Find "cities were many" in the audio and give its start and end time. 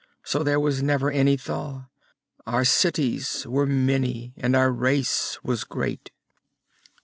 2.65-4.33